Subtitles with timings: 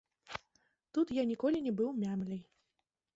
[0.97, 2.41] Тут я ніколі не быў мямляй.